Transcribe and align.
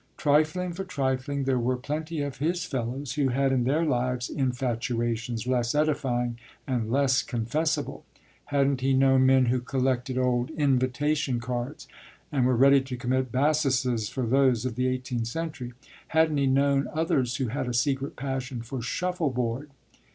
Trifling 0.17 0.73
for 0.73 0.83
trifling, 0.83 1.43
there 1.43 1.59
were 1.59 1.77
plenty 1.77 2.23
of 2.23 2.37
his 2.37 2.65
fellows 2.65 3.13
who 3.13 3.27
had 3.27 3.51
in 3.51 3.65
their 3.65 3.85
lives 3.85 4.31
infatuations 4.31 5.45
less 5.45 5.75
edifying 5.75 6.39
and 6.65 6.89
less 6.91 7.21
confessable. 7.21 8.01
Hadn't 8.45 8.81
he 8.81 8.93
known 8.95 9.27
men 9.27 9.45
who 9.45 9.59
collected 9.59 10.17
old 10.17 10.49
invitation 10.57 11.39
cards 11.39 11.87
and 12.31 12.47
were 12.47 12.57
ready 12.57 12.81
to 12.81 12.97
commit 12.97 13.31
bassesses 13.31 14.09
for 14.09 14.25
those 14.25 14.65
of 14.65 14.73
the 14.73 14.87
eighteenth 14.87 15.27
century? 15.27 15.73
hadn't 16.07 16.37
he 16.37 16.47
known 16.47 16.87
others 16.95 17.35
who 17.35 17.49
had 17.49 17.67
a 17.67 17.73
secret 17.75 18.15
passion 18.15 18.63
for 18.63 18.81
shuffleboard? 18.81 19.69